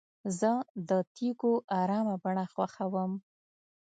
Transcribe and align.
زه 0.39 0.51
د 0.89 0.91
تیږو 1.15 1.53
ارامه 1.81 2.15
بڼه 2.23 2.45
خوښوم. 2.53 3.11